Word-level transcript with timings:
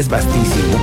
es 0.00 0.08
vastísimo. 0.08 0.78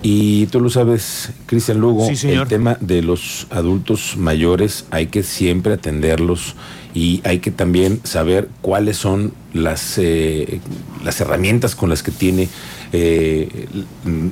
Y 0.00 0.46
tú 0.46 0.60
lo 0.60 0.70
sabes, 0.70 1.30
Cristian 1.46 1.80
Lugo, 1.80 2.08
el 2.08 2.46
tema 2.46 2.78
de 2.80 3.02
los 3.02 3.48
adultos 3.50 4.14
mayores 4.16 4.86
hay 4.90 5.08
que 5.08 5.24
siempre 5.24 5.74
atenderlos 5.74 6.54
y 6.94 7.20
hay 7.24 7.40
que 7.40 7.50
también 7.50 8.00
saber 8.04 8.48
cuáles 8.62 8.96
son 8.96 9.34
las, 9.52 9.98
eh, 9.98 10.60
las 11.04 11.20
herramientas 11.20 11.74
con 11.74 11.90
las 11.90 12.02
que 12.02 12.12
tiene 12.12 12.48
eh, 12.92 13.66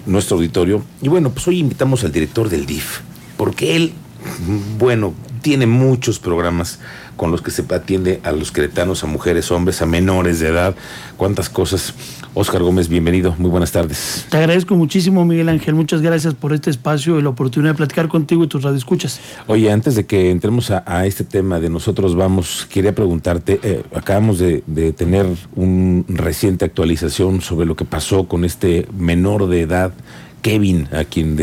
nuestro 0.07 0.37
auditorio. 0.37 0.83
Y 1.03 1.09
bueno, 1.09 1.31
pues 1.31 1.47
hoy 1.49 1.59
invitamos 1.59 2.05
al 2.05 2.13
director 2.13 2.49
del 2.49 2.65
DIF, 2.65 3.01
porque 3.37 3.75
él, 3.75 3.93
bueno, 4.79 5.15
tiene 5.43 5.67
muchos 5.67 6.19
programas 6.21 6.79
con 7.19 7.33
los 7.33 7.43
que 7.43 7.51
se 7.51 7.65
atiende 7.75 8.21
a 8.23 8.33
los 8.33 8.53
cretanos, 8.53 9.03
a 9.03 9.07
mujeres, 9.07 9.51
hombres, 9.51 9.83
a 9.83 9.87
menores 9.87 10.39
de 10.39 10.49
edad, 10.49 10.75
cuántas 11.19 11.51
cosas. 11.51 11.93
Oscar 12.35 12.63
Gómez, 12.63 12.89
bienvenido, 12.89 13.35
muy 13.39 13.51
buenas 13.51 13.73
tardes. 13.73 14.27
Te 14.31 14.37
agradezco 14.37 14.77
muchísimo, 14.77 15.25
Miguel 15.25 15.49
Ángel, 15.49 15.75
muchas 15.75 16.01
gracias 16.01 16.35
por 16.35 16.53
este 16.53 16.71
espacio 16.71 17.19
y 17.19 17.23
la 17.23 17.31
oportunidad 17.31 17.73
de 17.73 17.77
platicar 17.77 18.07
contigo 18.07 18.45
y 18.45 18.47
tus 18.47 18.63
radioescuchas. 18.63 19.21
Oye, 19.49 19.73
antes 19.73 19.97
de 19.97 20.07
que 20.07 20.31
entremos 20.31 20.71
a, 20.71 21.07
este 21.07 21.25
tema 21.25 21.59
de 21.59 21.69
nosotros 21.69 22.15
vamos, 22.15 22.69
quería 22.71 22.95
preguntarte, 22.95 23.59
eh, 23.65 23.83
acabamos 23.93 24.39
de, 24.39 24.63
tener 24.97 25.27
una 25.57 26.05
reciente 26.07 26.65
actualización 26.65 27.41
sobre 27.41 27.67
lo 27.67 27.75
que 27.75 27.85
pasó 27.85 28.29
con 28.29 28.45
este 28.45 28.87
menor 28.97 29.49
de 29.49 29.63
edad 29.63 29.93
Kevin, 30.43 30.89
a 30.93 31.03
quien 31.03 31.37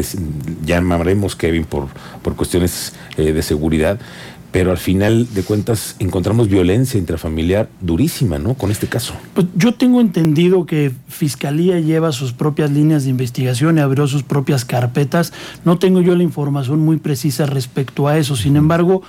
llamaremos 0.66 1.36
Kevin 1.36 1.66
por, 1.66 1.88
por 2.24 2.38
cuestiones 2.38 2.94
eh, 3.18 3.34
de 3.34 3.42
seguridad, 3.42 4.00
pero 4.55 4.72
al 4.72 4.77
final 4.77 5.27
de 5.34 5.44
cuentas 5.44 5.98
encontramos 6.00 6.48
violencia 6.48 6.98
intrafamiliar 6.98 7.68
durísima, 7.82 8.40
¿no? 8.40 8.54
Con 8.54 8.72
este 8.72 8.88
caso. 8.88 9.13
Pues 9.34 9.48
yo 9.54 9.73
tengo 9.73 10.00
entendido 10.00 10.66
que 10.66 10.94
Fiscalía 11.09 11.82
lleva 11.82 12.13
sus 12.13 12.32
propias 12.32 12.72
líneas 12.72 13.04
de 13.04 13.10
investigación 13.10 13.77
y 13.77 13.82
abrió 13.82 14.08
sus 14.08 14.23
propias 14.23 14.63
carpetas. 14.63 15.34
No 15.66 15.77
tengo 15.77 15.99
yo 15.99 16.15
la 16.15 16.24
información 16.24 16.80
muy 16.80 16.96
precisa 16.96 17.46
respecto 17.46 18.07
a 18.07 18.18
eso. 18.18 18.38
Sin 18.38 18.55
embargo, 18.55 19.02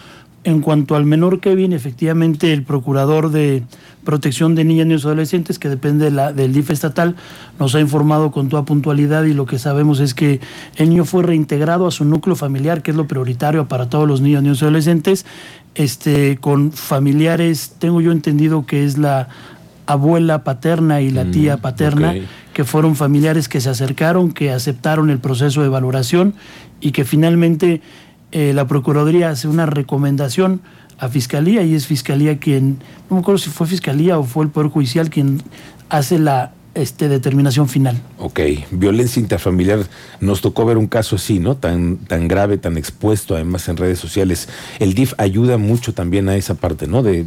en 0.47 0.61
cuanto 0.61 0.95
al 0.95 1.05
menor 1.05 1.41
Kevin, 1.41 1.73
efectivamente 1.73 2.53
el 2.53 2.63
procurador 2.63 3.33
de 3.33 3.65
protección 4.05 4.55
de 4.55 4.63
niñas, 4.63 4.87
niños 4.87 5.03
y 5.03 5.07
adolescentes, 5.09 5.59
que 5.59 5.69
depende 5.69 6.09
del 6.09 6.53
DIF 6.53 6.71
estatal, 6.71 7.17
nos 7.59 7.75
ha 7.75 7.81
informado 7.81 8.31
con 8.31 8.49
toda 8.49 8.65
puntualidad 8.65 9.25
y 9.25 9.35
lo 9.35 9.45
que 9.45 9.59
sabemos 9.59 9.99
es 9.99 10.15
que 10.15 10.39
el 10.77 10.91
niño 10.91 11.05
fue 11.05 11.25
reintegrado 11.25 11.89
a 11.89 11.91
su 11.91 12.05
núcleo 12.05 12.37
familiar, 12.37 12.83
que 12.83 12.93
es 12.93 12.97
lo 12.97 13.09
prioritario 13.09 13.67
para 13.67 13.89
todos 13.91 14.07
los 14.07 14.21
niños, 14.21 14.45
niños 14.45 14.63
y 14.63 14.67
adolescentes, 14.67 15.27
este, 15.75 16.37
con 16.37 16.71
familiares, 16.71 17.75
tengo 17.81 18.01
yo 18.01 18.13
entendido 18.13 18.67
que 18.67 18.85
es 18.85 18.99
la 18.99 19.29
abuela 19.87 20.45
paterna 20.45 21.01
y 21.01 21.11
la 21.11 21.25
mm, 21.25 21.31
tía 21.33 21.57
paterna, 21.57 22.15
que 22.53 22.63
fueron 22.63 22.95
familiares 22.95 23.49
que 23.49 23.61
se 23.61 23.69
acercaron, 23.69 24.31
que 24.31 24.53
aceptaron 24.53 25.11
el 25.11 25.19
proceso 25.19 25.63
de 25.63 25.69
valoración 25.69 26.35
y 26.81 26.93
que 26.93 27.05
finalmente 27.05 27.83
eh, 28.33 28.53
la 28.53 28.67
Procuraduría 28.67 29.31
hace 29.31 29.49
una 29.49 29.67
recomendación 29.67 30.61
a 30.99 31.09
Fiscalía 31.09 31.63
y 31.63 31.75
es 31.75 31.87
Fiscalía 31.87 32.39
quien, 32.39 32.79
no 33.09 33.17
me 33.17 33.21
acuerdo 33.21 33.39
si 33.39 33.51
fue 33.51 33.67
Fiscalía 33.67 34.19
o 34.19 34.25
fue 34.25 34.45
el 34.45 34.51
Poder 34.51 34.71
Judicial 34.71 35.11
quien 35.11 35.43
hace 35.89 36.19
la 36.19 36.53
este, 36.77 37.09
determinación 37.09 37.69
final. 37.69 38.01
Ok, 38.19 38.41
violencia 38.71 39.21
interfamiliar, 39.21 39.81
nos 40.21 40.41
tocó 40.41 40.65
ver 40.65 40.77
un 40.77 40.87
caso 40.87 41.17
así, 41.17 41.39
¿no? 41.39 41.57
Tan, 41.57 41.97
tan 41.97 42.29
grave, 42.29 42.59
tan 42.59 42.77
expuesto, 42.77 43.35
además 43.35 43.69
en 43.69 43.77
redes 43.77 43.99
sociales. 43.99 44.49
El 44.79 44.95
DIF 44.95 45.15
ayuda 45.19 45.59
mucho 45.59 45.95
también 45.95 46.29
a 46.29 46.37
esa 46.37 46.55
parte, 46.55 46.87
¿no? 46.87 47.03
De, 47.03 47.25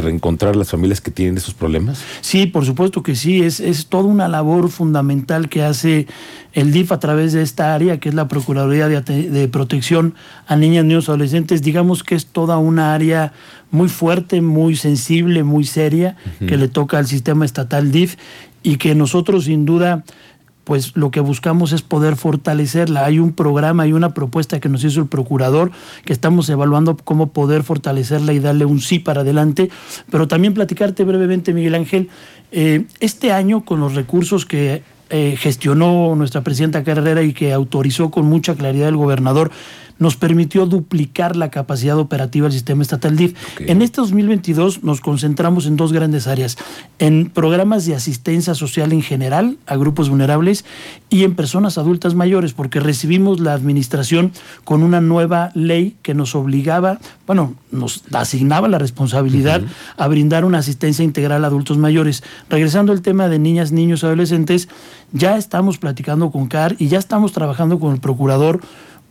reencontrar 0.00 0.56
las 0.56 0.70
familias 0.70 1.00
que 1.00 1.10
tienen 1.10 1.36
esos 1.36 1.54
problemas. 1.54 2.02
Sí, 2.20 2.46
por 2.46 2.64
supuesto 2.64 3.02
que 3.02 3.16
sí, 3.16 3.42
es, 3.42 3.60
es 3.60 3.86
toda 3.86 4.04
una 4.04 4.28
labor 4.28 4.70
fundamental 4.70 5.48
que 5.48 5.62
hace 5.62 6.06
el 6.52 6.72
DIF 6.72 6.92
a 6.92 6.98
través 6.98 7.32
de 7.32 7.42
esta 7.42 7.74
área, 7.74 7.98
que 7.98 8.08
es 8.08 8.14
la 8.14 8.28
Procuraduría 8.28 8.88
de, 8.88 9.48
Protección 9.48 10.14
a 10.46 10.56
Niñas, 10.56 10.84
Niños 10.84 11.06
y 11.06 11.10
Adolescentes. 11.10 11.62
Digamos 11.62 12.02
que 12.02 12.14
es 12.14 12.26
toda 12.26 12.58
una 12.58 12.94
área 12.94 13.32
muy 13.70 13.88
fuerte, 13.88 14.40
muy 14.40 14.74
sensible, 14.74 15.44
muy 15.44 15.64
seria, 15.64 16.16
que 16.40 16.56
le 16.56 16.68
toca 16.68 16.98
al 16.98 17.06
sistema 17.06 17.44
estatal 17.44 17.92
DIF 17.92 18.16
y 18.62 18.76
que 18.76 18.94
nosotros 18.94 19.44
sin 19.44 19.64
duda 19.64 20.04
pues 20.64 20.96
lo 20.96 21.10
que 21.10 21.18
buscamos 21.18 21.72
es 21.72 21.82
poder 21.82 22.14
fortalecerla. 22.14 23.04
Hay 23.04 23.18
un 23.18 23.32
programa, 23.32 23.82
hay 23.82 23.92
una 23.92 24.14
propuesta 24.14 24.60
que 24.60 24.68
nos 24.68 24.84
hizo 24.84 25.00
el 25.00 25.08
procurador 25.08 25.72
que 26.04 26.12
estamos 26.12 26.48
evaluando 26.48 26.96
cómo 26.96 27.32
poder 27.32 27.64
fortalecerla 27.64 28.32
y 28.32 28.38
darle 28.38 28.66
un 28.66 28.80
sí 28.80 29.00
para 29.00 29.22
adelante, 29.22 29.68
pero 30.10 30.28
también 30.28 30.54
platicarte 30.54 31.02
brevemente, 31.02 31.52
Miguel 31.52 31.74
Ángel, 31.74 32.08
eh, 32.52 32.84
este 33.00 33.32
año 33.32 33.64
con 33.64 33.80
los 33.80 33.96
recursos 33.96 34.46
que 34.46 34.84
eh, 35.08 35.34
gestionó 35.36 36.14
nuestra 36.14 36.42
presidenta 36.42 36.84
Carrera 36.84 37.22
y 37.22 37.32
que 37.32 37.52
autorizó 37.52 38.12
con 38.12 38.26
mucha 38.26 38.54
claridad 38.54 38.88
el 38.88 38.96
gobernador, 38.96 39.50
nos 40.00 40.16
permitió 40.16 40.66
duplicar 40.66 41.36
la 41.36 41.50
capacidad 41.50 41.96
operativa 41.98 42.46
del 42.46 42.54
sistema 42.54 42.82
estatal 42.82 43.16
DIF. 43.16 43.36
En 43.60 43.82
este 43.82 44.00
2022 44.00 44.82
nos 44.82 45.00
concentramos 45.00 45.66
en 45.66 45.76
dos 45.76 45.92
grandes 45.92 46.26
áreas, 46.26 46.56
en 46.98 47.30
programas 47.30 47.86
de 47.86 47.94
asistencia 47.94 48.54
social 48.54 48.92
en 48.92 49.02
general 49.02 49.58
a 49.66 49.76
grupos 49.76 50.08
vulnerables 50.08 50.64
y 51.10 51.24
en 51.24 51.34
personas 51.34 51.76
adultas 51.76 52.14
mayores, 52.14 52.54
porque 52.54 52.80
recibimos 52.80 53.40
la 53.40 53.52
administración 53.52 54.32
con 54.64 54.82
una 54.82 55.02
nueva 55.02 55.50
ley 55.54 55.96
que 56.02 56.14
nos 56.14 56.34
obligaba, 56.34 56.98
bueno, 57.26 57.54
nos 57.70 58.02
asignaba 58.12 58.68
la 58.68 58.78
responsabilidad 58.78 59.60
a 59.98 60.08
brindar 60.08 60.46
una 60.46 60.58
asistencia 60.58 61.04
integral 61.04 61.44
a 61.44 61.48
adultos 61.48 61.76
mayores. 61.76 62.22
Regresando 62.48 62.92
al 62.92 63.02
tema 63.02 63.28
de 63.28 63.38
niñas, 63.38 63.70
niños, 63.70 64.02
adolescentes, 64.02 64.68
ya 65.12 65.36
estamos 65.36 65.76
platicando 65.76 66.30
con 66.30 66.46
CAR 66.46 66.76
y 66.78 66.88
ya 66.88 66.98
estamos 66.98 67.32
trabajando 67.32 67.78
con 67.78 67.92
el 67.92 68.00
procurador 68.00 68.60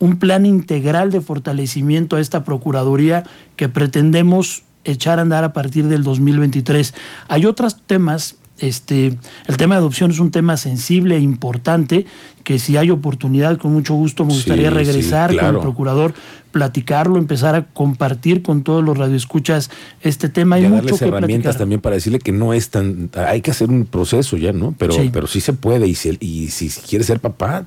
un 0.00 0.18
plan 0.18 0.44
integral 0.46 1.12
de 1.12 1.20
fortalecimiento 1.20 2.16
a 2.16 2.20
esta 2.20 2.42
Procuraduría 2.42 3.22
que 3.54 3.68
pretendemos 3.68 4.64
echar 4.82 5.18
a 5.18 5.22
andar 5.22 5.44
a 5.44 5.52
partir 5.52 5.86
del 5.86 6.02
2023. 6.02 6.94
Hay 7.28 7.46
otros 7.46 7.76
temas 7.86 8.36
este, 8.60 9.18
el 9.46 9.56
tema 9.56 9.74
de 9.74 9.80
adopción 9.80 10.10
es 10.10 10.18
un 10.18 10.30
tema 10.30 10.56
sensible 10.56 11.16
e 11.16 11.20
importante 11.20 12.06
que 12.44 12.58
si 12.58 12.76
hay 12.76 12.90
oportunidad, 12.90 13.58
con 13.58 13.72
mucho 13.72 13.94
gusto 13.94 14.24
me 14.24 14.32
gustaría 14.32 14.70
regresar 14.70 15.36
con 15.36 15.54
el 15.54 15.60
procurador, 15.60 16.14
platicarlo, 16.50 17.16
empezar 17.16 17.54
a 17.54 17.66
compartir 17.66 18.42
con 18.42 18.62
todos 18.62 18.82
los 18.82 18.96
radioescuchas 18.98 19.70
este 20.00 20.28
tema. 20.28 20.56
Hay 20.56 20.64
y 20.64 20.68
mucho 20.68 20.82
darles 20.82 21.02
herramientas 21.02 21.58
también 21.58 21.80
para 21.80 21.94
decirle 21.94 22.18
que 22.18 22.32
no 22.32 22.52
es 22.52 22.70
tan, 22.70 23.10
hay 23.14 23.40
que 23.40 23.50
hacer 23.50 23.70
un 23.70 23.84
proceso 23.84 24.36
ya, 24.36 24.52
¿no? 24.52 24.74
Pero 24.76 24.94
sí, 24.94 25.10
pero 25.12 25.26
sí 25.26 25.40
se 25.40 25.52
puede 25.52 25.86
y 25.86 25.94
si, 25.94 26.16
y 26.20 26.48
si 26.48 26.68
quieres 26.68 27.06
ser 27.06 27.20
papá, 27.20 27.66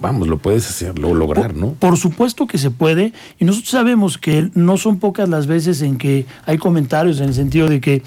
vamos, 0.00 0.28
lo 0.28 0.38
puedes 0.38 0.68
hacer, 0.68 0.98
lo 0.98 1.14
lograr, 1.14 1.54
¿no? 1.54 1.72
Por 1.74 1.96
supuesto 1.96 2.46
que 2.46 2.58
se 2.58 2.70
puede 2.70 3.12
y 3.38 3.44
nosotros 3.44 3.70
sabemos 3.70 4.18
que 4.18 4.50
no 4.54 4.76
son 4.76 4.98
pocas 4.98 5.28
las 5.28 5.46
veces 5.46 5.80
en 5.80 5.96
que 5.96 6.26
hay 6.44 6.58
comentarios 6.58 7.20
en 7.20 7.28
el 7.28 7.34
sentido 7.34 7.68
de 7.68 7.80
que 7.80 8.02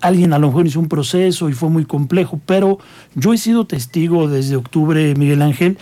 alguien 0.00 0.32
a 0.32 0.38
lo 0.38 0.48
mejor 0.48 0.66
hizo 0.66 0.80
un 0.80 0.88
proceso 0.88 1.48
y 1.48 1.52
fue 1.52 1.68
muy 1.68 1.84
complejo, 1.84 2.40
pero 2.46 2.78
yo 3.14 3.32
he 3.32 3.38
sido 3.38 3.66
testigo 3.66 4.28
desde 4.28 4.56
octubre, 4.56 5.14
Miguel 5.14 5.42
Ángel, 5.42 5.78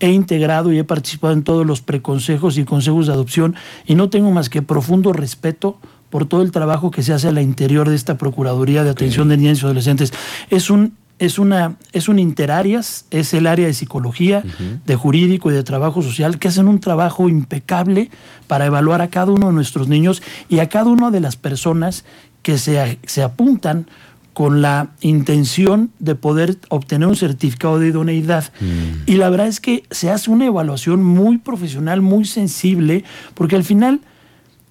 he 0.00 0.10
integrado 0.10 0.72
y 0.72 0.78
he 0.78 0.84
participado 0.84 1.32
en 1.32 1.42
todos 1.42 1.66
los 1.66 1.80
preconsejos 1.80 2.58
y 2.58 2.64
consejos 2.64 3.06
de 3.06 3.12
adopción 3.12 3.56
y 3.86 3.94
no 3.94 4.10
tengo 4.10 4.30
más 4.30 4.50
que 4.50 4.62
profundo 4.62 5.12
respeto 5.12 5.78
por 6.10 6.26
todo 6.26 6.42
el 6.42 6.52
trabajo 6.52 6.90
que 6.90 7.02
se 7.02 7.12
hace 7.12 7.28
al 7.28 7.38
interior 7.38 7.88
de 7.88 7.96
esta 7.96 8.18
Procuraduría 8.18 8.84
de 8.84 8.90
Atención 8.90 9.28
de 9.28 9.36
Niños 9.36 9.62
y 9.62 9.64
Adolescentes. 9.64 10.12
Es 10.50 10.70
un 10.70 10.94
es 11.18 11.38
una 11.38 11.76
es 11.92 12.08
un 12.08 12.18
interarias, 12.18 13.06
es 13.10 13.32
el 13.32 13.46
área 13.46 13.66
de 13.66 13.72
psicología, 13.72 14.44
de 14.84 14.96
jurídico 14.96 15.50
y 15.50 15.54
de 15.54 15.62
trabajo 15.62 16.02
social 16.02 16.38
que 16.38 16.48
hacen 16.48 16.68
un 16.68 16.78
trabajo 16.78 17.28
impecable 17.28 18.10
para 18.46 18.66
evaluar 18.66 19.00
a 19.00 19.08
cada 19.08 19.32
uno 19.32 19.46
de 19.46 19.54
nuestros 19.54 19.88
niños 19.88 20.22
y 20.48 20.58
a 20.58 20.68
cada 20.68 20.90
una 20.90 21.10
de 21.10 21.20
las 21.20 21.36
personas 21.36 22.04
que 22.46 22.58
se, 22.58 23.00
se 23.06 23.24
apuntan 23.24 23.88
con 24.32 24.62
la 24.62 24.90
intención 25.00 25.90
de 25.98 26.14
poder 26.14 26.58
obtener 26.68 27.08
un 27.08 27.16
certificado 27.16 27.80
de 27.80 27.88
idoneidad. 27.88 28.52
Mm. 28.60 29.10
Y 29.10 29.16
la 29.16 29.30
verdad 29.30 29.48
es 29.48 29.58
que 29.58 29.82
se 29.90 30.12
hace 30.12 30.30
una 30.30 30.46
evaluación 30.46 31.02
muy 31.02 31.38
profesional, 31.38 32.02
muy 32.02 32.24
sensible, 32.24 33.02
porque 33.34 33.56
al 33.56 33.64
final 33.64 34.00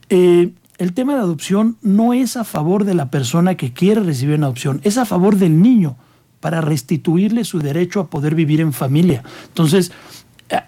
eh, 0.09 0.51
el 0.77 0.93
tema 0.93 1.15
de 1.15 1.19
adopción 1.19 1.75
no 1.81 2.13
es 2.13 2.37
a 2.37 2.45
favor 2.45 2.85
de 2.85 2.93
la 2.93 3.11
persona 3.11 3.55
que 3.55 3.73
quiere 3.73 3.99
recibir 3.99 4.35
una 4.37 4.45
adopción, 4.45 4.79
es 4.85 4.97
a 4.97 5.03
favor 5.03 5.35
del 5.35 5.61
niño 5.61 5.97
para 6.39 6.61
restituirle 6.61 7.43
su 7.43 7.59
derecho 7.59 7.99
a 7.99 8.09
poder 8.09 8.35
vivir 8.35 8.61
en 8.61 8.71
familia. 8.71 9.21
Entonces, 9.49 9.91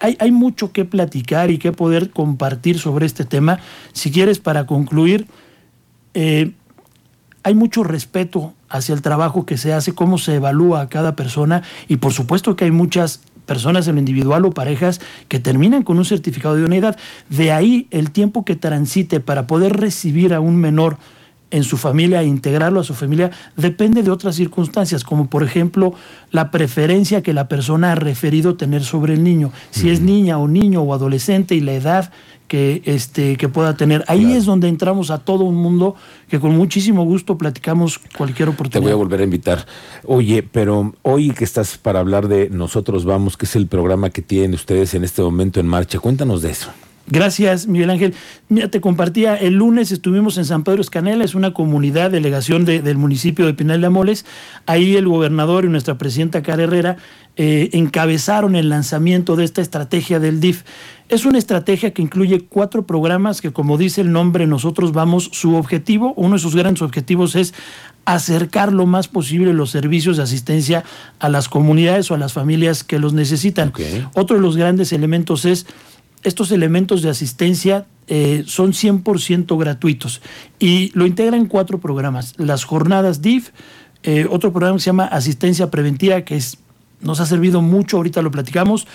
hay, 0.00 0.18
hay 0.20 0.30
mucho 0.30 0.72
que 0.72 0.84
platicar 0.84 1.50
y 1.50 1.56
que 1.56 1.72
poder 1.72 2.10
compartir 2.10 2.78
sobre 2.78 3.06
este 3.06 3.24
tema. 3.24 3.60
Si 3.94 4.10
quieres, 4.10 4.40
para 4.40 4.66
concluir, 4.66 5.26
eh, 6.20 6.52
hay 7.42 7.54
mucho 7.54 7.84
respeto 7.84 8.52
hacia 8.68 8.94
el 8.94 9.02
trabajo 9.02 9.46
que 9.46 9.56
se 9.56 9.72
hace, 9.72 9.94
cómo 9.94 10.18
se 10.18 10.34
evalúa 10.34 10.82
a 10.82 10.88
cada 10.88 11.16
persona 11.16 11.62
y 11.88 11.96
por 11.96 12.12
supuesto 12.12 12.56
que 12.56 12.64
hay 12.64 12.70
muchas 12.70 13.20
personas 13.46 13.88
en 13.88 13.94
lo 13.94 14.00
individual 14.00 14.44
o 14.44 14.52
parejas 14.52 15.00
que 15.28 15.40
terminan 15.40 15.82
con 15.82 15.98
un 15.98 16.04
certificado 16.04 16.54
de 16.54 16.60
idoneidad. 16.60 16.96
De 17.30 17.50
ahí 17.50 17.88
el 17.90 18.10
tiempo 18.10 18.44
que 18.44 18.56
transite 18.56 19.20
para 19.20 19.46
poder 19.46 19.76
recibir 19.76 20.34
a 20.34 20.40
un 20.40 20.56
menor 20.56 20.98
en 21.50 21.64
su 21.64 21.78
familia, 21.78 22.22
integrarlo 22.22 22.80
a 22.80 22.84
su 22.84 22.92
familia, 22.92 23.30
depende 23.56 24.02
de 24.02 24.10
otras 24.10 24.36
circunstancias, 24.36 25.02
como 25.02 25.30
por 25.30 25.42
ejemplo 25.42 25.94
la 26.30 26.50
preferencia 26.50 27.22
que 27.22 27.32
la 27.32 27.48
persona 27.48 27.92
ha 27.92 27.94
referido 27.94 28.56
tener 28.56 28.84
sobre 28.84 29.14
el 29.14 29.24
niño, 29.24 29.50
si 29.70 29.88
es 29.88 30.02
niña 30.02 30.36
o 30.36 30.46
niño 30.46 30.82
o 30.82 30.92
adolescente 30.92 31.54
y 31.54 31.60
la 31.60 31.72
edad 31.72 32.12
que, 32.48 32.82
este, 32.86 33.36
que 33.36 33.48
pueda 33.48 33.76
tener. 33.76 34.04
Ahí 34.08 34.32
es 34.32 34.44
donde 34.46 34.68
entramos 34.68 35.10
a 35.10 35.18
todo 35.18 35.44
un 35.44 35.56
mundo 35.56 35.94
que 36.28 36.40
con 36.40 36.56
muchísimo 36.56 37.04
gusto 37.04 37.38
platicamos 37.38 38.00
cualquier 38.16 38.48
oportunidad. 38.48 38.80
Te 38.80 38.84
voy 38.84 38.92
a 38.92 38.96
volver 38.96 39.20
a 39.20 39.24
invitar. 39.24 39.66
Oye, 40.04 40.42
pero 40.42 40.94
hoy 41.02 41.30
que 41.30 41.44
estás 41.44 41.78
para 41.78 42.00
hablar 42.00 42.26
de 42.26 42.50
Nosotros 42.50 43.04
Vamos, 43.04 43.36
que 43.36 43.46
es 43.46 43.54
el 43.54 43.66
programa 43.66 44.10
que 44.10 44.22
tienen 44.22 44.54
ustedes 44.54 44.94
en 44.94 45.04
este 45.04 45.22
momento 45.22 45.60
en 45.60 45.68
marcha, 45.68 45.98
cuéntanos 45.98 46.42
de 46.42 46.50
eso. 46.50 46.70
Gracias, 47.10 47.66
Miguel 47.66 47.88
Ángel. 47.90 48.14
Mira, 48.48 48.68
te 48.68 48.80
compartía, 48.80 49.34
el 49.34 49.54
lunes 49.54 49.92
estuvimos 49.92 50.36
en 50.36 50.44
San 50.44 50.62
Pedro 50.62 50.82
Escanela, 50.82 51.24
es 51.24 51.34
una 51.34 51.54
comunidad, 51.54 52.10
delegación 52.10 52.66
del 52.66 52.98
municipio 52.98 53.46
de 53.46 53.54
Pinal 53.54 53.80
de 53.80 53.86
Amoles. 53.86 54.26
Ahí 54.66 54.94
el 54.96 55.08
gobernador 55.08 55.64
y 55.64 55.68
nuestra 55.68 55.96
presidenta 55.96 56.42
Cara 56.42 56.64
Herrera 56.64 56.96
eh, 57.36 57.70
encabezaron 57.72 58.56
el 58.56 58.68
lanzamiento 58.68 59.36
de 59.36 59.44
esta 59.44 59.62
estrategia 59.62 60.20
del 60.20 60.40
DIF. 60.40 60.64
Es 61.08 61.24
una 61.24 61.38
estrategia 61.38 61.94
que 61.94 62.02
incluye 62.02 62.40
cuatro 62.40 62.86
programas 62.86 63.40
que, 63.40 63.50
como 63.50 63.78
dice 63.78 64.02
el 64.02 64.12
nombre, 64.12 64.46
nosotros 64.46 64.92
vamos, 64.92 65.30
su 65.32 65.56
objetivo, 65.56 66.12
uno 66.16 66.34
de 66.34 66.40
sus 66.40 66.54
grandes 66.54 66.82
objetivos 66.82 67.34
es 67.34 67.54
acercar 68.04 68.72
lo 68.72 68.86
más 68.86 69.08
posible 69.08 69.52
los 69.54 69.70
servicios 69.70 70.18
de 70.18 70.22
asistencia 70.22 70.84
a 71.18 71.28
las 71.28 71.48
comunidades 71.48 72.10
o 72.10 72.14
a 72.14 72.18
las 72.18 72.32
familias 72.32 72.84
que 72.84 72.98
los 72.98 73.14
necesitan. 73.14 73.72
Otro 74.14 74.36
de 74.36 74.42
los 74.42 74.56
grandes 74.56 74.92
elementos 74.92 75.44
es 75.44 75.66
estos 76.24 76.50
elementos 76.50 77.02
de 77.02 77.10
asistencia 77.10 77.86
eh, 78.06 78.44
son 78.46 78.72
100% 78.72 79.58
gratuitos 79.58 80.20
y 80.58 80.90
lo 80.94 81.06
integran 81.06 81.46
cuatro 81.46 81.78
programas. 81.78 82.34
Las 82.38 82.64
jornadas 82.64 83.22
DIF, 83.22 83.50
eh, 84.02 84.26
otro 84.30 84.52
programa 84.52 84.76
que 84.76 84.82
se 84.82 84.86
llama 84.86 85.04
Asistencia 85.04 85.70
Preventiva, 85.70 86.22
que 86.22 86.36
es, 86.36 86.58
nos 87.00 87.20
ha 87.20 87.26
servido 87.26 87.62
mucho, 87.62 87.98
ahorita 87.98 88.22
lo 88.22 88.30
platicamos. 88.30 88.86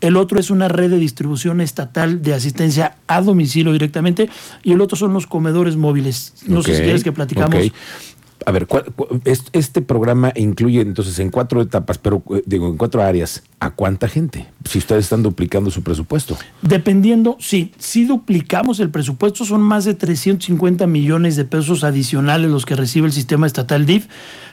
El 0.00 0.16
otro 0.16 0.40
es 0.40 0.50
una 0.50 0.68
red 0.68 0.90
de 0.90 0.98
distribución 0.98 1.60
estatal 1.60 2.22
de 2.22 2.34
asistencia 2.34 2.96
a 3.06 3.20
domicilio 3.20 3.72
directamente 3.72 4.30
y 4.62 4.72
el 4.72 4.80
otro 4.80 4.96
son 4.96 5.12
los 5.12 5.26
comedores 5.26 5.76
móviles. 5.76 6.34
No 6.46 6.62
sé 6.62 6.76
si 6.76 6.82
quieres 6.82 7.04
que 7.04 7.12
platicamos 7.12 7.70
a 8.46 8.52
ver, 8.52 8.66
este 9.52 9.82
programa 9.82 10.32
incluye 10.34 10.80
entonces 10.80 11.18
en 11.18 11.30
cuatro 11.30 11.60
etapas, 11.62 11.98
pero 11.98 12.22
eh, 12.34 12.42
digo, 12.46 12.68
en 12.68 12.76
cuatro 12.76 13.02
áreas, 13.02 13.42
¿a 13.58 13.70
cuánta 13.70 14.08
gente? 14.08 14.46
Si 14.64 14.78
ustedes 14.78 15.04
están 15.04 15.22
duplicando 15.22 15.70
su 15.70 15.82
presupuesto. 15.82 16.36
Dependiendo, 16.62 17.36
sí, 17.40 17.72
si 17.78 18.04
duplicamos 18.04 18.80
el 18.80 18.90
presupuesto, 18.90 19.44
son 19.44 19.60
más 19.60 19.84
de 19.84 19.94
350 19.94 20.86
millones 20.86 21.36
de 21.36 21.44
pesos 21.44 21.84
adicionales 21.84 22.50
los 22.50 22.66
que 22.66 22.76
recibe 22.76 23.06
el 23.06 23.12
sistema 23.12 23.46
estatal 23.46 23.86
DIF. 23.86 24.06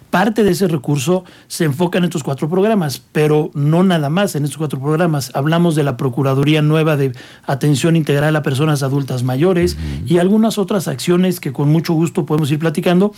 Parte 0.10 0.46
de 0.46 0.52
ese 0.52 0.70
recurso 0.70 1.26
se 1.48 1.66
enfoca 1.66 1.98
en 1.98 2.06
estos 2.06 2.24
cuatro 2.24 2.48
programas, 2.48 3.02
pero 3.12 3.52
no 3.54 3.84
nada 3.84 4.10
más 4.10 4.36
en 4.36 4.46
estos 4.46 4.58
cuatro 4.58 4.80
programas. 4.80 5.32
Hablamos 5.34 5.76
de 5.76 5.84
la 5.84 5.98
Procuraduría 5.98 6.62
Nueva 6.62 6.96
de 6.96 7.12
Atención 7.46 7.98
Integral 7.98 8.34
a 8.38 8.42
Personas 8.42 8.84
Adultas 8.84 9.24
Mayores 9.24 9.76
y 10.06 10.20
algunas 10.20 10.58
otras 10.58 10.88
acciones 10.88 11.42
que 11.42 11.52
con 11.52 11.68
mucho 11.70 11.94
gusto 11.94 12.26
podemos 12.26 12.50
ir 12.52 12.60
platicando. 12.60 13.14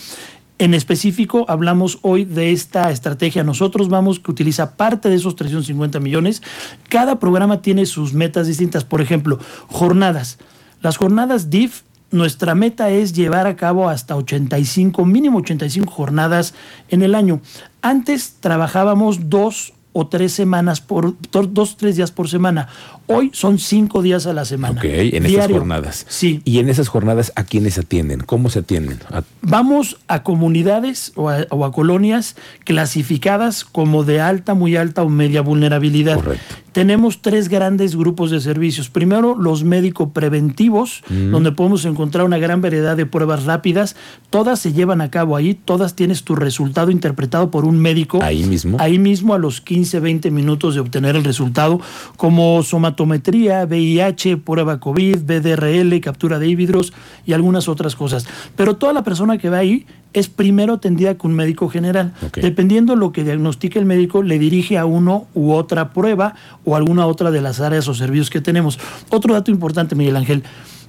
En 0.60 0.74
específico, 0.74 1.46
hablamos 1.48 2.00
hoy 2.02 2.26
de 2.26 2.52
esta 2.52 2.92
estrategia. 2.92 3.46
Nosotros 3.46 3.88
vamos 3.88 4.20
que 4.20 4.30
utiliza 4.30 4.76
parte 4.76 5.08
de 5.08 5.16
esos 5.16 5.38
350 5.38 6.02
millones. 6.02 6.44
Cada 6.90 7.18
programa 7.18 7.62
tiene 7.62 7.86
sus 7.86 8.14
metas 8.14 8.46
distintas. 8.46 8.84
Por 8.84 9.00
ejemplo, 9.00 9.40
jornadas. 9.68 10.38
Las 10.82 10.98
jornadas 10.98 11.50
DIF, 11.50 11.84
nuestra 12.12 12.56
meta 12.56 12.90
es 12.90 13.14
llevar 13.14 13.48
a 13.48 13.56
cabo 13.56 13.88
hasta 13.88 14.18
85, 14.18 15.06
mínimo 15.06 15.38
85 15.38 15.90
jornadas 15.90 16.54
en 16.90 17.04
el 17.04 17.16
año. 17.16 17.40
Antes 17.82 18.36
trabajábamos 18.42 19.30
dos 19.30 19.72
o 19.94 20.08
tres 20.08 20.34
semanas 20.34 20.82
por 20.82 21.16
dos 21.32 21.78
tres 21.78 21.96
días 21.96 22.12
por 22.12 22.28
semana. 22.28 22.68
Hoy 23.12 23.32
son 23.34 23.58
cinco 23.58 24.04
días 24.04 24.28
a 24.28 24.34
la 24.34 24.46
semana. 24.46 24.80
Ok, 24.80 24.86
en 24.86 25.26
esas 25.26 25.52
jornadas. 25.52 26.06
Sí. 26.08 26.42
Y 26.46 26.60
en 26.60 26.70
esas 26.70 26.90
jornadas, 26.90 27.34
¿a 27.36 27.44
quiénes 27.44 27.80
atienden? 27.80 28.20
¿Cómo 28.22 28.52
se 28.52 28.60
atienden? 28.60 29.00
Vamos 29.42 29.98
a 30.08 30.22
comunidades 30.22 31.12
o 31.16 31.30
a, 31.30 31.72
colonias 31.72 32.36
clasificadas 32.66 33.66
como 33.66 34.04
de 34.04 34.22
alta, 34.22 34.54
muy 34.54 34.76
alta 34.76 35.02
o 35.02 35.10
media 35.10 35.42
vulnerabilidad. 35.42 36.18
Correcto. 36.18 36.56
Tenemos 36.72 37.24
tres 37.24 37.50
grandes 37.50 37.96
grupos 37.96 38.30
de 38.30 38.40
servicios. 38.40 38.90
Primero, 38.90 39.36
los 39.36 39.64
médicos 39.64 40.10
preventivos, 40.14 41.02
mm. 41.10 41.32
donde 41.32 41.52
podemos 41.52 41.84
encontrar 41.86 42.26
una 42.26 42.38
gran 42.38 42.62
variedad 42.62 42.96
de 42.96 43.08
pruebas 43.08 43.46
rápidas. 43.46 43.96
Todas 44.30 44.60
se 44.60 44.72
llevan 44.72 45.02
a 45.02 45.10
cabo 45.10 45.36
ahí, 45.36 45.56
todas 45.56 45.96
tienes 45.96 46.24
tu 46.24 46.36
resultado 46.36 46.92
interpretado 46.92 47.50
por 47.50 47.66
un 47.66 47.80
médico. 47.80 48.22
Ahí 48.22 48.44
mismo. 48.44 48.78
Ahí 48.80 49.00
mismo 49.00 49.34
a 49.34 49.40
los 49.40 49.62
15, 49.62 50.00
20 50.00 50.30
minutos 50.30 50.76
de 50.76 50.82
obtener 50.82 51.16
el 51.16 51.24
resultado, 51.24 51.82
como 52.18 52.62
somatometría 52.62 52.99
Optometría, 53.00 53.64
VIH, 53.64 54.36
prueba 54.44 54.82
COVID, 54.82 55.20
BDRL, 55.20 56.02
captura 56.02 56.38
de 56.38 56.50
híbridos 56.50 56.92
y 57.26 57.32
algunas 57.32 57.70
otras 57.70 57.96
cosas. 57.96 58.28
Pero 58.58 58.76
toda 58.76 58.92
la 58.92 59.06
persona 59.06 59.38
que 59.38 59.50
va 59.50 59.60
ahí 59.60 59.86
es 60.12 60.28
primero 60.28 60.74
atendida 60.74 61.18
con 61.18 61.32
un 61.32 61.38
médico 61.38 61.70
general. 61.70 62.12
Dependiendo 62.34 62.96
de 62.96 63.00
lo 63.00 63.14
que 63.14 63.24
diagnostique 63.24 63.80
el 63.80 63.86
médico, 63.86 64.22
le 64.22 64.38
dirige 64.38 64.78
a 64.78 64.86
uno 64.86 65.28
u 65.34 65.54
otra 65.54 65.94
prueba 65.94 66.36
o 66.66 66.76
alguna 66.76 67.06
otra 67.06 67.32
de 67.32 67.40
las 67.40 67.62
áreas 67.62 67.88
o 67.88 67.94
servicios 67.94 68.30
que 68.30 68.42
tenemos. 68.42 68.78
Otro 69.08 69.34
dato 69.34 69.50
importante, 69.50 69.96
Miguel 69.96 70.18
Ángel, 70.18 70.44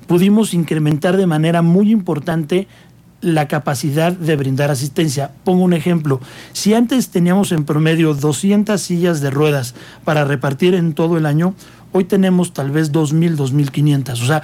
pudimos 0.08 0.52
incrementar 0.52 1.16
de 1.16 1.26
manera 1.28 1.62
muy 1.62 1.92
importante 1.92 2.66
la 3.20 3.48
capacidad 3.48 4.12
de 4.12 4.36
brindar 4.36 4.70
asistencia. 4.70 5.30
Pongo 5.44 5.64
un 5.64 5.72
ejemplo. 5.72 6.20
Si 6.52 6.74
antes 6.74 7.10
teníamos 7.10 7.52
en 7.52 7.64
promedio 7.64 8.14
200 8.14 8.80
sillas 8.80 9.20
de 9.20 9.30
ruedas 9.30 9.74
para 10.04 10.24
repartir 10.24 10.74
en 10.74 10.94
todo 10.94 11.18
el 11.18 11.26
año, 11.26 11.54
Hoy 11.92 12.04
tenemos 12.04 12.52
tal 12.52 12.70
vez 12.70 12.92
2.000, 12.92 13.36
2.500. 13.36 14.12
O 14.12 14.26
sea, 14.26 14.42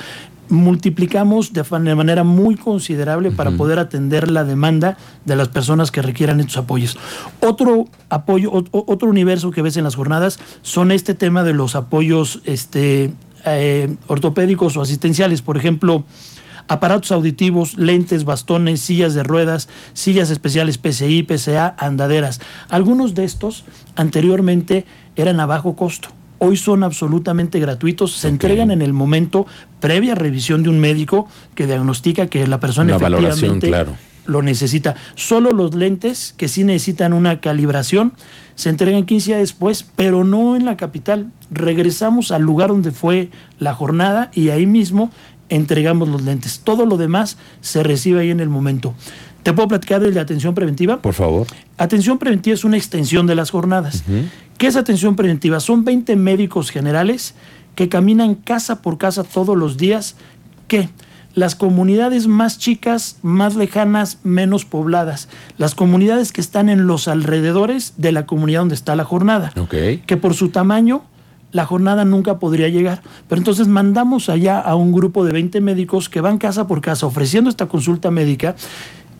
multiplicamos 0.48 1.52
de 1.52 1.94
manera 1.94 2.24
muy 2.24 2.56
considerable 2.56 3.30
para 3.30 3.52
poder 3.52 3.78
atender 3.78 4.30
la 4.30 4.44
demanda 4.44 4.96
de 5.24 5.36
las 5.36 5.48
personas 5.48 5.90
que 5.90 6.02
requieran 6.02 6.40
estos 6.40 6.56
apoyos. 6.56 6.96
Otro 7.40 7.86
apoyo, 8.08 8.50
otro 8.52 9.08
universo 9.08 9.50
que 9.50 9.62
ves 9.62 9.76
en 9.76 9.84
las 9.84 9.94
jornadas 9.94 10.38
son 10.62 10.90
este 10.90 11.14
tema 11.14 11.44
de 11.44 11.52
los 11.52 11.76
apoyos 11.76 12.40
este, 12.44 13.12
eh, 13.44 13.94
ortopédicos 14.08 14.76
o 14.76 14.82
asistenciales. 14.82 15.42
Por 15.42 15.56
ejemplo, 15.56 16.04
aparatos 16.68 17.12
auditivos, 17.12 17.76
lentes, 17.78 18.24
bastones, 18.24 18.80
sillas 18.80 19.14
de 19.14 19.22
ruedas, 19.22 19.68
sillas 19.92 20.30
especiales 20.30 20.78
PCI, 20.78 21.22
PCA, 21.22 21.74
andaderas. 21.78 22.40
Algunos 22.68 23.14
de 23.14 23.24
estos 23.24 23.64
anteriormente 23.94 24.84
eran 25.16 25.40
a 25.40 25.46
bajo 25.46 25.76
costo 25.76 26.08
hoy 26.38 26.56
son 26.56 26.82
absolutamente 26.82 27.58
gratuitos, 27.60 28.12
se 28.16 28.28
entregan 28.28 28.70
en 28.70 28.82
el 28.82 28.92
momento 28.92 29.46
previa 29.80 30.14
revisión 30.14 30.62
de 30.62 30.68
un 30.68 30.78
médico 30.78 31.28
que 31.54 31.66
diagnostica 31.66 32.26
que 32.26 32.46
la 32.46 32.60
persona 32.60 32.96
efectivamente 32.96 33.70
lo 34.26 34.42
necesita. 34.42 34.96
Solo 35.14 35.52
los 35.52 35.74
lentes 35.74 36.34
que 36.36 36.48
sí 36.48 36.64
necesitan 36.64 37.12
una 37.12 37.40
calibración 37.40 38.12
se 38.56 38.70
entregan 38.70 39.04
15 39.04 39.26
días 39.30 39.40
después, 39.40 39.86
pero 39.94 40.24
no 40.24 40.56
en 40.56 40.64
la 40.64 40.76
capital. 40.76 41.30
Regresamos 41.50 42.32
al 42.32 42.42
lugar 42.42 42.70
donde 42.70 42.90
fue 42.90 43.30
la 43.58 43.74
jornada 43.74 44.30
y 44.34 44.48
ahí 44.48 44.66
mismo 44.66 45.10
entregamos 45.48 46.08
los 46.08 46.22
lentes. 46.22 46.60
Todo 46.64 46.86
lo 46.86 46.96
demás 46.96 47.36
se 47.60 47.82
recibe 47.82 48.20
ahí 48.20 48.30
en 48.30 48.40
el 48.40 48.48
momento. 48.48 48.94
¿Te 49.42 49.52
puedo 49.52 49.68
platicar 49.68 50.00
de 50.00 50.10
la 50.10 50.22
atención 50.22 50.54
preventiva? 50.54 51.00
Por 51.00 51.14
favor. 51.14 51.46
Atención 51.78 52.18
preventiva 52.18 52.54
es 52.54 52.64
una 52.64 52.76
extensión 52.76 53.28
de 53.28 53.36
las 53.36 53.50
jornadas. 53.50 54.02
¿Qué 54.58 54.66
es 54.66 54.74
atención 54.74 55.14
preventiva? 55.14 55.60
Son 55.60 55.84
20 55.84 56.16
médicos 56.16 56.70
generales 56.70 57.34
que 57.76 57.88
caminan 57.88 58.34
casa 58.34 58.82
por 58.82 58.98
casa 58.98 59.22
todos 59.22 59.56
los 59.56 59.76
días. 59.76 60.16
¿Qué? 60.66 60.88
Las 61.34 61.54
comunidades 61.54 62.26
más 62.26 62.58
chicas, 62.58 63.18
más 63.22 63.54
lejanas, 63.54 64.18
menos 64.24 64.64
pobladas. 64.64 65.28
Las 65.58 65.74
comunidades 65.74 66.32
que 66.32 66.40
están 66.40 66.68
en 66.68 66.88
los 66.88 67.06
alrededores 67.06 67.92
de 67.98 68.10
la 68.10 68.26
comunidad 68.26 68.62
donde 68.62 68.74
está 68.74 68.96
la 68.96 69.04
jornada. 69.04 69.52
Que 70.06 70.16
por 70.16 70.34
su 70.34 70.48
tamaño 70.48 71.04
la 71.52 71.66
jornada 71.66 72.04
nunca 72.04 72.38
podría 72.38 72.68
llegar. 72.68 73.02
Pero 73.28 73.40
entonces 73.40 73.68
mandamos 73.68 74.28
allá 74.28 74.60
a 74.60 74.74
un 74.74 74.92
grupo 74.92 75.24
de 75.24 75.32
20 75.32 75.60
médicos 75.60 76.08
que 76.08 76.20
van 76.20 76.38
casa 76.38 76.66
por 76.66 76.80
casa 76.80 77.06
ofreciendo 77.06 77.50
esta 77.50 77.66
consulta 77.66 78.10
médica 78.10 78.56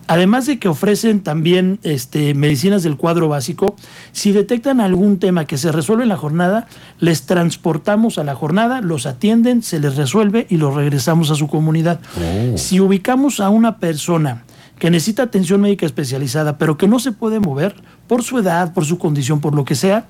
Además 0.08 0.46
de 0.46 0.58
que 0.58 0.68
ofrecen 0.68 1.20
también 1.20 1.80
este, 1.82 2.34
medicinas 2.34 2.82
del 2.82 2.96
cuadro 2.96 3.28
básico, 3.28 3.74
si 4.12 4.30
detectan 4.32 4.80
algún 4.80 5.18
tema 5.18 5.46
que 5.46 5.58
se 5.58 5.72
resuelve 5.72 6.04
en 6.04 6.10
la 6.10 6.16
jornada, 6.16 6.68
les 7.00 7.26
transportamos 7.26 8.18
a 8.18 8.24
la 8.24 8.34
jornada, 8.34 8.80
los 8.80 9.06
atienden, 9.06 9.62
se 9.62 9.80
les 9.80 9.96
resuelve 9.96 10.46
y 10.48 10.58
los 10.58 10.74
regresamos 10.74 11.30
a 11.30 11.34
su 11.34 11.48
comunidad. 11.48 12.00
Oh. 12.16 12.56
Si 12.56 12.78
ubicamos 12.78 13.40
a 13.40 13.48
una 13.48 13.78
persona 13.78 14.44
que 14.78 14.90
necesita 14.90 15.22
atención 15.22 15.60
médica 15.60 15.86
especializada, 15.86 16.58
pero 16.58 16.76
que 16.76 16.88
no 16.88 16.98
se 16.98 17.12
puede 17.12 17.40
mover 17.40 17.74
por 18.06 18.22
su 18.22 18.38
edad, 18.38 18.74
por 18.74 18.84
su 18.84 18.98
condición, 18.98 19.40
por 19.40 19.54
lo 19.54 19.64
que 19.64 19.74
sea, 19.74 20.06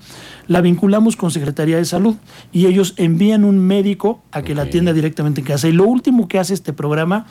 la 0.47 0.61
vinculamos 0.61 1.15
con 1.15 1.31
Secretaría 1.31 1.77
de 1.77 1.85
Salud 1.85 2.15
y 2.51 2.65
ellos 2.65 2.93
envían 2.97 3.45
un 3.45 3.59
médico 3.59 4.23
a 4.31 4.41
que 4.41 4.55
la 4.55 4.63
atienda 4.63 4.93
directamente 4.93 5.41
en 5.41 5.47
casa. 5.47 5.67
Y 5.67 5.71
lo 5.71 5.85
último 5.85 6.27
que 6.27 6.39
hace 6.39 6.53
este 6.53 6.73
programa 6.73 7.25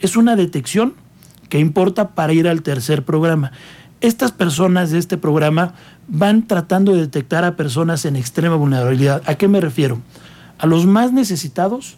es 0.00 0.16
una 0.16 0.36
detección 0.36 0.94
que 1.48 1.58
importa 1.58 2.10
para 2.10 2.32
ir 2.32 2.46
al 2.46 2.62
tercer 2.62 3.04
programa. 3.04 3.52
Estas 4.00 4.32
personas 4.32 4.90
de 4.90 4.98
este 4.98 5.16
programa 5.16 5.74
van 6.08 6.46
tratando 6.46 6.92
de 6.92 7.02
detectar 7.02 7.44
a 7.44 7.56
personas 7.56 8.04
en 8.04 8.16
extrema 8.16 8.56
vulnerabilidad. 8.56 9.22
¿A 9.26 9.36
qué 9.36 9.48
me 9.48 9.60
refiero? 9.60 10.00
A 10.58 10.66
los 10.66 10.86
más 10.86 11.12
necesitados 11.12 11.96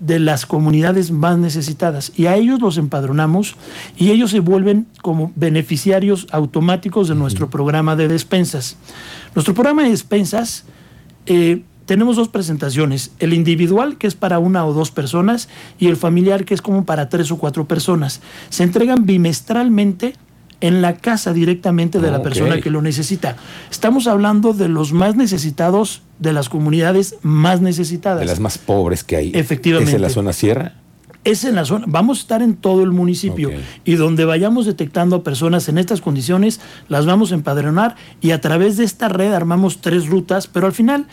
de 0.00 0.18
las 0.18 0.46
comunidades 0.46 1.10
más 1.10 1.38
necesitadas 1.38 2.12
y 2.16 2.26
a 2.26 2.36
ellos 2.36 2.60
los 2.60 2.78
empadronamos 2.78 3.56
y 3.96 4.10
ellos 4.10 4.30
se 4.30 4.40
vuelven 4.40 4.86
como 5.02 5.32
beneficiarios 5.34 6.26
automáticos 6.30 7.08
de 7.08 7.14
nuestro 7.14 7.50
programa 7.50 7.96
de 7.96 8.08
despensas. 8.08 8.76
Nuestro 9.34 9.54
programa 9.54 9.82
de 9.82 9.90
despensas 9.90 10.64
eh, 11.26 11.62
tenemos 11.86 12.16
dos 12.16 12.28
presentaciones, 12.28 13.12
el 13.18 13.32
individual 13.32 13.96
que 13.96 14.06
es 14.06 14.14
para 14.14 14.38
una 14.38 14.66
o 14.66 14.74
dos 14.74 14.90
personas 14.90 15.48
y 15.78 15.86
el 15.86 15.96
familiar 15.96 16.44
que 16.44 16.54
es 16.54 16.62
como 16.62 16.84
para 16.84 17.08
tres 17.08 17.30
o 17.32 17.38
cuatro 17.38 17.66
personas. 17.66 18.20
Se 18.50 18.62
entregan 18.62 19.06
bimestralmente 19.06 20.12
en 20.60 20.82
la 20.82 20.96
casa 20.96 21.32
directamente 21.32 22.00
de 22.00 22.10
la 22.10 22.22
persona 22.22 22.60
que 22.60 22.70
lo 22.70 22.82
necesita. 22.82 23.36
Estamos 23.70 24.06
hablando 24.06 24.52
de 24.52 24.68
los 24.68 24.92
más 24.92 25.16
necesitados 25.16 26.02
de 26.18 26.32
las 26.32 26.48
comunidades 26.48 27.16
más 27.22 27.60
necesitadas. 27.60 28.20
De 28.20 28.26
las 28.26 28.40
más 28.40 28.58
pobres 28.58 29.04
que 29.04 29.16
hay. 29.16 29.32
Efectivamente. 29.34 29.92
¿Es 29.92 29.96
en 29.96 30.02
la 30.02 30.10
zona 30.10 30.32
sierra? 30.32 30.74
Es 31.24 31.44
en 31.44 31.56
la 31.56 31.64
zona, 31.64 31.84
vamos 31.88 32.18
a 32.18 32.20
estar 32.22 32.42
en 32.42 32.56
todo 32.56 32.82
el 32.82 32.90
municipio 32.90 33.50
y 33.84 33.96
donde 33.96 34.24
vayamos 34.24 34.66
detectando 34.66 35.16
a 35.16 35.24
personas 35.24 35.68
en 35.68 35.76
estas 35.76 36.00
condiciones, 36.00 36.60
las 36.88 37.06
vamos 37.06 37.32
a 37.32 37.34
empadronar 37.34 37.96
y 38.20 38.30
a 38.30 38.40
través 38.40 38.76
de 38.76 38.84
esta 38.84 39.08
red 39.08 39.32
armamos 39.32 39.80
tres 39.80 40.06
rutas, 40.06 40.46
pero 40.46 40.66
al 40.66 40.72
final 40.72 41.06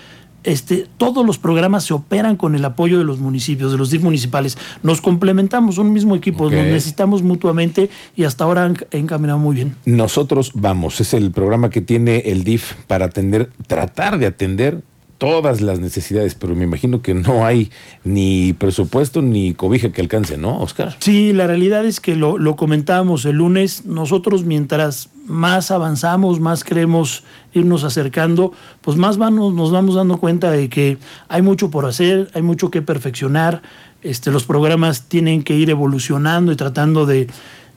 este, 0.45 0.87
todos 0.97 1.25
los 1.25 1.37
programas 1.37 1.83
se 1.83 1.93
operan 1.93 2.37
con 2.37 2.55
el 2.55 2.63
apoyo 2.63 2.97
de 2.97 3.03
los 3.03 3.19
municipios, 3.19 3.71
de 3.71 3.77
los 3.77 3.89
DIF 3.89 4.03
municipales. 4.03 4.57
Nos 4.83 5.01
complementamos, 5.01 5.77
un 5.77 5.91
mismo 5.91 6.15
equipo, 6.15 6.45
nos 6.45 6.63
necesitamos 6.65 7.23
mutuamente 7.23 7.89
y 8.15 8.23
hasta 8.23 8.43
ahora 8.43 8.65
han 8.65 8.77
encaminado 8.91 9.39
muy 9.39 9.55
bien. 9.55 9.75
Nosotros 9.85 10.51
vamos, 10.53 11.01
es 11.01 11.13
el 11.13 11.31
programa 11.31 11.69
que 11.69 11.81
tiene 11.81 12.19
el 12.25 12.43
DIF 12.43 12.73
para 12.87 13.05
atender, 13.05 13.49
tratar 13.67 14.17
de 14.17 14.27
atender 14.27 14.81
todas 15.17 15.61
las 15.61 15.79
necesidades, 15.79 16.35
pero 16.35 16.55
me 16.55 16.65
imagino 16.65 17.01
que 17.01 17.13
no 17.13 17.45
hay 17.45 17.71
ni 18.03 18.53
presupuesto 18.53 19.21
ni 19.21 19.53
cobija 19.53 19.91
que 19.91 20.01
alcance, 20.01 20.37
¿no, 20.37 20.59
Oscar? 20.59 20.95
Sí, 20.99 21.33
la 21.33 21.47
realidad 21.47 21.85
es 21.85 21.99
que 21.99 22.15
lo, 22.15 22.37
lo 22.37 22.55
comentábamos 22.55 23.25
el 23.25 23.37
lunes, 23.37 23.85
nosotros 23.85 24.43
mientras 24.43 25.09
más 25.25 25.71
avanzamos, 25.71 26.39
más 26.39 26.63
queremos 26.63 27.23
irnos 27.53 27.83
acercando, 27.83 28.51
pues 28.81 28.97
más 28.97 29.17
vamos, 29.17 29.53
nos 29.53 29.71
vamos 29.71 29.95
dando 29.95 30.17
cuenta 30.17 30.51
de 30.51 30.69
que 30.69 30.97
hay 31.29 31.41
mucho 31.41 31.71
por 31.71 31.85
hacer, 31.85 32.29
hay 32.33 32.41
mucho 32.41 32.69
que 32.69 32.81
perfeccionar, 32.81 33.61
este, 34.03 34.31
los 34.31 34.43
programas 34.43 35.03
tienen 35.03 35.43
que 35.43 35.55
ir 35.55 35.69
evolucionando 35.69 36.51
y 36.51 36.55
tratando 36.55 37.05
de 37.05 37.27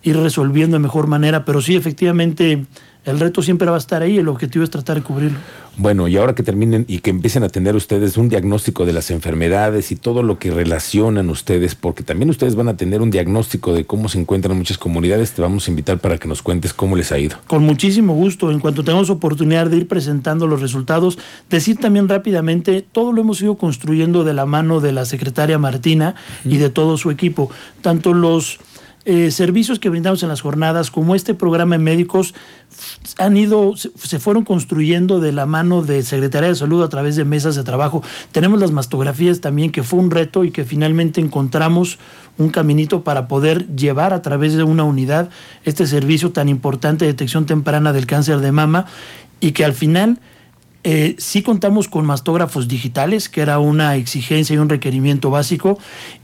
ir 0.03 0.17
resolviendo 0.17 0.77
de 0.77 0.81
mejor 0.81 1.07
manera, 1.07 1.45
pero 1.45 1.61
sí, 1.63 1.77
efectivamente, 1.77 2.67
el 3.09 3.21
reto 3.21 3.43
siempre 3.43 3.69
va 3.69 3.77
a 3.77 3.79
estar 3.79 4.03
ahí, 4.03 4.19
el 4.19 4.29
objetivo 4.29 4.65
es 4.65 4.71
tratar 4.71 4.97
de 4.97 5.03
cubrirlo. 5.03 5.39
Bueno, 5.77 6.09
y 6.09 6.17
ahora 6.17 6.35
que 6.35 6.43
terminen 6.43 6.85
y 6.89 6.99
que 6.99 7.11
empiecen 7.11 7.45
a 7.45 7.49
tener 7.49 7.77
ustedes 7.77 8.17
un 8.17 8.29
diagnóstico 8.29 8.85
de 8.85 8.93
las 8.93 9.13
enfermedades 9.13 9.93
y 9.93 9.97
todo 9.97 10.25
lo 10.25 10.39
que 10.41 10.51
relacionan 10.51 11.31
ustedes, 11.31 11.77
porque 11.77 12.03
también 12.03 12.31
ustedes 12.31 12.57
van 12.57 12.67
a 12.67 12.77
tener 12.77 13.01
un 13.01 13.13
diagnóstico 13.13 13.73
de 13.73 13.85
cómo 13.85 14.09
se 14.09 14.19
encuentran 14.19 14.57
muchas 14.57 14.77
comunidades, 14.77 15.33
te 15.33 15.41
vamos 15.41 15.69
a 15.69 15.71
invitar 15.71 15.99
para 15.99 16.19
que 16.19 16.27
nos 16.27 16.43
cuentes 16.43 16.75
cómo 16.75 16.97
les 16.97 17.13
ha 17.13 17.19
ido. 17.21 17.37
Con 17.47 17.63
muchísimo 17.63 18.15
gusto, 18.15 18.51
en 18.51 18.59
cuanto 18.59 18.83
tengamos 18.83 19.09
oportunidad 19.09 19.69
de 19.69 19.77
ir 19.77 19.87
presentando 19.87 20.49
los 20.49 20.61
resultados, 20.61 21.17
decir 21.49 21.77
también 21.77 22.09
rápidamente, 22.09 22.83
todo 22.83 23.13
lo 23.13 23.21
hemos 23.21 23.41
ido 23.41 23.57
construyendo 23.57 24.25
de 24.25 24.35
la 24.35 24.47
mano 24.47 24.81
de 24.81 24.91
la 24.91 25.05
secretaria 25.05 25.59
Martina 25.59 26.17
y 26.45 26.57
de 26.57 26.71
todo 26.71 26.97
su 26.97 27.13
equipo, 27.13 27.53
tanto 27.83 28.15
los 28.15 28.59
eh, 29.05 29.31
servicios 29.31 29.79
que 29.79 29.89
brindamos 29.89 30.23
en 30.23 30.29
las 30.29 30.41
jornadas, 30.41 30.91
como 30.91 31.15
este 31.15 31.33
programa 31.33 31.77
de 31.77 31.83
médicos, 31.83 32.35
han 33.17 33.37
ido, 33.37 33.75
se 33.77 34.19
fueron 34.19 34.45
construyendo 34.45 35.21
de 35.21 35.33
la 35.33 35.47
mano 35.47 35.83
de 35.83 36.03
Secretaría 36.03 36.51
de 36.51 36.55
Salud 36.55 36.83
a 36.83 36.89
través 36.89 37.17
de 37.17 37.25
mesas 37.25 37.57
de 37.57 37.65
trabajo. 37.65 38.03
Tenemos 38.33 38.61
las 38.61 38.71
mastografías 38.71 39.41
también, 39.41 39.73
que 39.73 39.83
fue 39.83 39.99
un 39.99 40.11
reto 40.11 40.45
y 40.45 40.51
que 40.51 40.65
finalmente 40.65 41.21
encontramos 41.21 41.99
un 42.37 42.51
caminito 42.51 43.03
para 43.03 43.29
poder 43.29 43.67
llevar 43.75 44.13
a 44.13 44.21
través 44.21 44.55
de 44.55 44.63
una 44.63 44.85
unidad 44.85 45.31
este 45.65 45.87
servicio 45.87 46.33
tan 46.33 46.49
importante 46.49 47.05
de 47.05 47.13
detección 47.13 47.47
temprana 47.47 47.93
del 47.93 48.07
cáncer 48.07 48.41
de 48.41 48.53
mama 48.53 48.87
y 49.41 49.53
que 49.53 49.65
al 49.65 49.75
final... 49.75 50.21
Eh, 50.85 51.17
sí 51.19 51.43
contamos 51.43 51.89
con 51.89 52.07
mastógrafos 52.07 52.69
digitales, 52.69 53.29
que 53.29 53.41
era 53.41 53.59
una 53.59 53.97
exigencia 53.97 54.55
y 54.55 54.59
un 54.59 54.69
requerimiento 54.69 55.29
básico, 55.29 55.77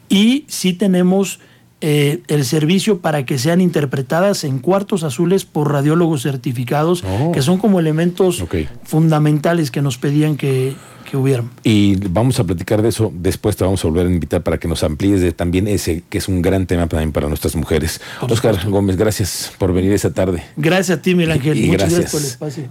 y 0.09 0.45
sí 0.47 0.73
tenemos 0.73 1.41
eh, 1.87 2.23
el 2.29 2.47
servicio 2.47 3.01
para 3.01 3.27
que 3.27 3.37
sean 3.37 3.61
interpretadas 3.61 4.45
en 4.45 4.59
cuartos 4.59 5.03
azules 5.03 5.45
por 5.45 5.71
radiólogos 5.71 6.23
certificados, 6.23 7.05
oh. 7.07 7.31
que 7.31 7.43
son 7.43 7.59
como 7.59 7.79
elementos 7.79 8.43
fundamentales 8.85 9.71
que 9.71 9.83
nos 9.83 9.99
pedían 9.99 10.39
que, 10.39 10.75
que 11.11 11.19
hubieran. 11.19 11.51
Y 11.63 11.97
vamos 11.97 12.41
a 12.41 12.45
platicar 12.45 12.81
de 12.81 12.89
eso 12.89 13.13
después, 13.15 13.55
te 13.57 13.65
vamos 13.65 13.85
a 13.85 13.89
volver 13.89 14.07
a 14.07 14.11
invitar 14.11 14.43
para 14.43 14.57
que 14.57 14.67
nos 14.67 14.83
amplíes 14.83 15.21
de 15.21 15.33
también 15.33 15.69
ese, 15.69 16.03
que 16.09 16.17
es 16.17 16.27
un 16.27 16.41
gran 16.41 16.67
tema 16.67 16.87
también 16.87 17.13
para 17.13 17.29
nuestras 17.29 17.55
mujeres. 17.55 18.01
Oscar 18.23 18.59
Gómez, 18.67 18.97
gracias 18.97 19.53
por 19.59 19.75
venir 19.75 19.93
esta 19.93 20.11
tarde. 20.11 20.43
Gracias 20.57 20.99
a 20.99 21.03
ti, 21.03 21.15
Miguel 21.15 21.33
Ángel. 21.33 21.67
Muchas 21.67 21.91
gracias 21.91 22.13
por 22.13 22.21
el 22.23 22.27
espacio. 22.27 22.63